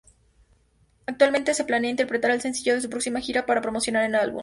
[1.05, 4.39] Actualmente se planea interpretar el sencillo en su próxima gira para promocionar el álbum.